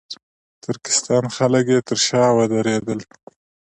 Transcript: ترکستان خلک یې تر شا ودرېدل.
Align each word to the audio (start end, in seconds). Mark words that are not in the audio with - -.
ترکستان 0.63 1.23
خلک 1.35 1.65
یې 1.73 1.79
تر 1.87 1.97
شا 2.07 2.23
ودرېدل. 2.37 2.99